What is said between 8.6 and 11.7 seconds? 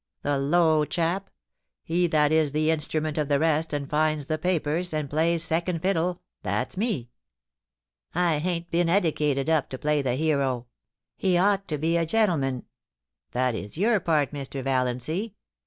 been eddicated up to play the hero. He ought